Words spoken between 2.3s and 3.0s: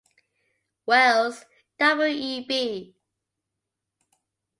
B.